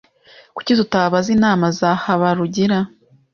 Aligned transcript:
Kuki 0.55 0.71
tutabaza 0.79 1.29
inama 1.37 1.65
za 1.79 1.91
Habarugira? 2.03 2.77